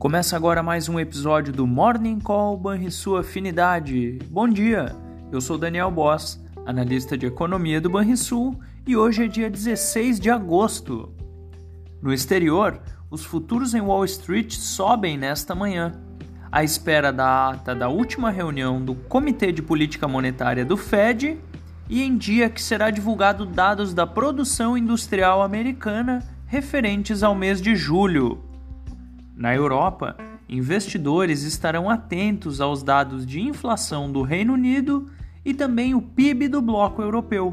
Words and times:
Começa 0.00 0.34
agora 0.34 0.62
mais 0.62 0.88
um 0.88 0.98
episódio 0.98 1.52
do 1.52 1.66
Morning 1.66 2.18
Call 2.20 2.56
Banrisul 2.56 3.18
Afinidade. 3.18 4.18
Bom 4.30 4.48
dia, 4.48 4.96
eu 5.30 5.42
sou 5.42 5.58
Daniel 5.58 5.90
Boss, 5.90 6.42
analista 6.64 7.18
de 7.18 7.26
economia 7.26 7.82
do 7.82 7.90
Banrisul 7.90 8.58
e 8.86 8.96
hoje 8.96 9.24
é 9.24 9.28
dia 9.28 9.50
16 9.50 10.18
de 10.18 10.30
agosto. 10.30 11.12
No 12.00 12.14
exterior, 12.14 12.80
os 13.10 13.26
futuros 13.26 13.74
em 13.74 13.82
Wall 13.82 14.06
Street 14.06 14.54
sobem 14.54 15.18
nesta 15.18 15.54
manhã, 15.54 15.92
à 16.50 16.64
espera 16.64 17.12
da 17.12 17.50
ata 17.50 17.74
da 17.74 17.90
última 17.90 18.30
reunião 18.30 18.82
do 18.82 18.94
Comitê 18.94 19.52
de 19.52 19.60
Política 19.60 20.08
Monetária 20.08 20.64
do 20.64 20.78
Fed 20.78 21.38
e 21.90 22.02
em 22.02 22.16
dia 22.16 22.48
que 22.48 22.62
será 22.62 22.90
divulgado 22.90 23.44
dados 23.44 23.92
da 23.92 24.06
produção 24.06 24.78
industrial 24.78 25.42
americana 25.42 26.26
referentes 26.46 27.22
ao 27.22 27.34
mês 27.34 27.60
de 27.60 27.76
julho. 27.76 28.48
Na 29.40 29.54
Europa, 29.54 30.18
investidores 30.46 31.44
estarão 31.44 31.88
atentos 31.88 32.60
aos 32.60 32.82
dados 32.82 33.24
de 33.24 33.40
inflação 33.40 34.12
do 34.12 34.20
Reino 34.20 34.52
Unido 34.52 35.06
e 35.42 35.54
também 35.54 35.94
o 35.94 36.02
PIB 36.02 36.46
do 36.46 36.60
bloco 36.60 37.00
europeu. 37.00 37.50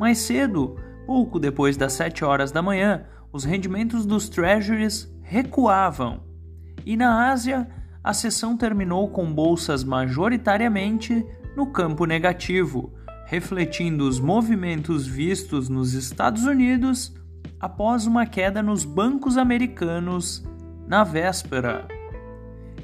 Mais 0.00 0.16
cedo, 0.16 0.76
pouco 1.06 1.38
depois 1.38 1.76
das 1.76 1.92
7 1.92 2.24
horas 2.24 2.50
da 2.50 2.62
manhã, 2.62 3.04
os 3.30 3.44
rendimentos 3.44 4.06
dos 4.06 4.30
treasuries 4.30 5.14
recuavam. 5.20 6.22
E 6.86 6.96
na 6.96 7.30
Ásia, 7.30 7.68
a 8.02 8.14
sessão 8.14 8.56
terminou 8.56 9.10
com 9.10 9.30
bolsas 9.30 9.84
majoritariamente 9.84 11.26
no 11.54 11.66
campo 11.66 12.06
negativo, 12.06 12.90
refletindo 13.26 14.08
os 14.08 14.18
movimentos 14.18 15.06
vistos 15.06 15.68
nos 15.68 15.92
Estados 15.92 16.44
Unidos 16.44 17.14
após 17.60 18.06
uma 18.06 18.24
queda 18.24 18.62
nos 18.62 18.82
bancos 18.82 19.36
americanos 19.36 20.42
na 20.86 21.04
véspera. 21.04 21.86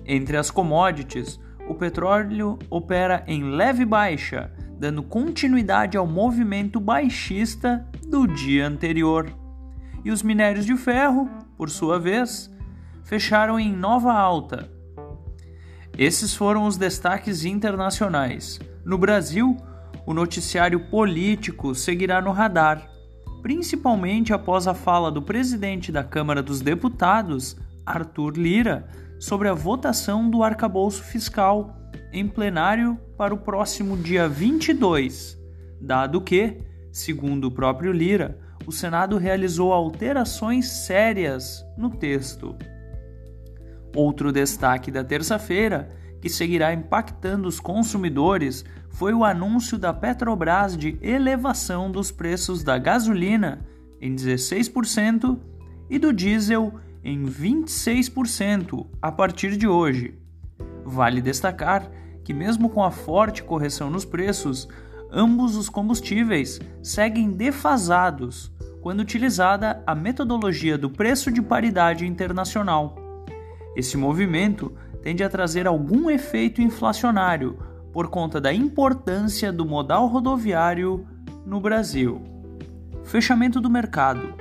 Entre 0.05 0.37
as 0.37 0.51
commodities, 0.51 1.41
o 1.69 1.75
petróleo 1.75 2.59
opera 2.69 3.23
em 3.27 3.45
leve 3.45 3.85
baixa, 3.85 4.51
dando 4.79 5.03
continuidade 5.03 5.97
ao 5.97 6.07
movimento 6.07 6.81
baixista 6.81 7.87
do 8.09 8.27
dia 8.27 8.67
anterior. 8.67 9.31
E 10.05 10.11
os 10.11 10.23
minérios 10.23 10.67
de 10.67 10.77
ferro, 10.77 11.31
por 11.57 11.71
sua 11.71 11.99
vez, 11.99 12.51
fecharam 13.05 13.61
em 13.61 13.73
nova 13.73 14.13
alta. 14.13 14.71
Esses 15.97 16.35
foram 16.35 16.67
os 16.67 16.77
destaques 16.77 17.45
internacionais. 17.45 18.59
No 18.85 18.97
Brasil, 18.97 19.57
o 20.07 20.15
noticiário 20.15 20.81
político 20.89 21.75
seguirá 21.75 22.23
no 22.23 22.33
radar, 22.33 22.89
principalmente 23.43 24.33
após 24.33 24.67
a 24.67 24.75
fala 24.75 25.11
do 25.11 25.23
presidente 25.23 25.93
da 25.93 26.03
Câmara 26.03 26.43
dos 26.43 26.61
Deputados, 26.61 27.57
Arthur 27.91 28.37
Lira 28.37 28.89
sobre 29.19 29.49
a 29.49 29.55
votação 29.55 30.31
do 30.31 30.43
arcabouço 30.43 31.03
fiscal 31.03 31.77
em 32.13 32.27
plenário 32.27 32.99
para 33.17 33.35
o 33.35 33.39
próximo 33.39 33.97
dia 33.97 34.29
22, 34.29 35.39
dado 35.81 36.21
que, 36.21 36.59
segundo 36.91 37.47
o 37.47 37.51
próprio 37.51 37.93
Lira, 37.93 38.39
o 38.67 38.73
Senado 38.73 39.17
realizou 39.17 39.73
alterações 39.73 40.69
sérias 40.69 41.65
no 41.77 41.91
texto. 41.91 42.57
Outro 43.95 44.33
destaque 44.33 44.91
da 44.91 45.03
terça-feira, 45.03 45.91
que 46.21 46.29
seguirá 46.29 46.73
impactando 46.73 47.49
os 47.49 47.59
consumidores, 47.59 48.65
foi 48.91 49.13
o 49.15 49.25
anúncio 49.25 49.79
da 49.79 49.93
Petrobras 49.93 50.77
de 50.77 50.99
elevação 51.03 51.91
dos 51.91 52.11
preços 52.11 52.63
da 52.63 52.79
gasolina 52.79 53.67
em 54.01 54.15
16% 54.15 55.39
e 55.89 55.99
do 55.99 56.13
diesel 56.13 56.75
em 56.89 56.90
26% 57.05 58.87
a 59.01 59.11
partir 59.11 59.57
de 59.57 59.67
hoje. 59.67 60.19
Vale 60.85 61.21
destacar 61.21 61.91
que, 62.25 62.35
mesmo 62.35 62.69
com 62.69 62.83
a 62.83 62.91
forte 62.91 63.43
correção 63.43 63.91
nos 63.91 64.05
preços, 64.05 64.69
ambos 65.11 65.57
os 65.57 65.69
combustíveis 65.69 66.61
seguem 66.83 67.31
defasados 67.31 68.53
quando 68.81 69.01
utilizada 69.01 69.83
a 69.87 69.95
metodologia 69.95 70.79
do 70.79 70.89
preço 70.89 71.31
de 71.31 71.43
paridade 71.43 72.07
internacional. 72.07 72.97
Esse 73.77 73.97
movimento 73.97 74.73
tende 75.03 75.23
a 75.23 75.29
trazer 75.29 75.67
algum 75.67 76.11
efeito 76.11 76.61
inflacionário 76.61 77.59
por 77.93 78.09
conta 78.09 78.41
da 78.41 78.53
importância 78.53 79.53
do 79.53 79.67
modal 79.67 80.07
rodoviário 80.07 81.07
no 81.45 81.61
Brasil. 81.61 82.23
Fechamento 83.05 83.61
do 83.61 83.69
mercado. 83.69 84.40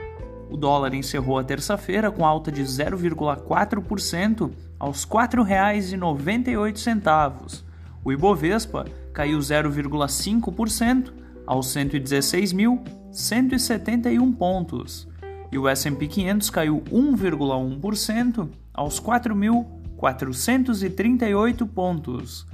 O 0.49 0.57
dólar 0.57 0.93
encerrou 0.95 1.37
a 1.37 1.43
terça-feira 1.43 2.09
com 2.09 2.25
alta 2.25 2.51
de 2.51 2.63
0,4% 2.63 4.51
aos 4.79 5.03
R$ 5.03 5.09
4,98. 5.11 7.63
O 8.03 8.11
Ibovespa 8.11 8.87
caiu 9.13 9.37
0,5% 9.37 11.13
aos 11.45 11.67
116.171 11.67 14.35
pontos. 14.35 15.07
E 15.51 15.57
o 15.57 15.67
S&P 15.67 16.07
500 16.07 16.49
caiu 16.49 16.81
1,1% 16.91 18.49
aos 18.73 18.99
4.438 18.99 21.67
pontos. 21.67 22.47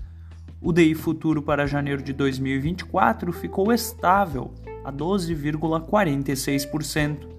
O 0.61 0.73
DI 0.73 0.95
futuro 0.95 1.41
para 1.41 1.65
janeiro 1.67 2.01
de 2.01 2.11
2024 2.11 3.31
ficou 3.31 3.71
estável 3.71 4.53
a 4.83 4.91
12,46%. 4.91 7.34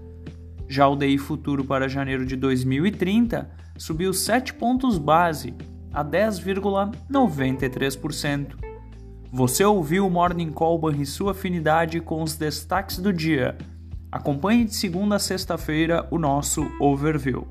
Já 0.69 0.89
o 0.89 0.97
DI 0.97 1.19
futuro 1.19 1.65
para 1.65 1.89
janeiro 1.89 2.27
de 2.27 2.35
2030 2.37 3.49
subiu 3.77 4.13
7 4.13 4.55
pontos 4.55 4.99
base 4.99 5.55
a 5.93 6.05
10,93%. 6.05 8.57
Você 9.33 9.65
ouviu 9.65 10.05
o 10.07 10.11
Morning 10.11 10.51
Call 10.51 10.93
e 10.93 11.07
sua 11.07 11.33
afinidade 11.33 12.01
com 12.01 12.23
os 12.23 12.37
destaques 12.37 12.99
do 12.99 13.13
dia. 13.13 13.59
Acompanhe 14.11 14.65
de 14.65 14.75
segunda 14.75 15.17
a 15.17 15.19
sexta-feira 15.19 16.09
o 16.11 16.19
nosso 16.19 16.67
overview. 16.81 17.47